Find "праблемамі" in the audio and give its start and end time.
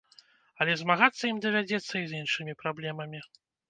2.67-3.27